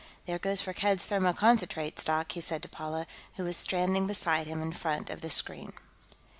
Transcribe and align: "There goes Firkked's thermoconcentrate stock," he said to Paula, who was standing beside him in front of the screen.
"There 0.25 0.39
goes 0.39 0.61
Firkked's 0.63 1.05
thermoconcentrate 1.07 1.99
stock," 1.99 2.31
he 2.31 2.41
said 2.41 2.63
to 2.63 2.67
Paula, 2.69 3.05
who 3.35 3.43
was 3.43 3.55
standing 3.55 4.07
beside 4.07 4.47
him 4.47 4.59
in 4.59 4.73
front 4.73 5.11
of 5.11 5.21
the 5.21 5.29
screen. 5.29 5.73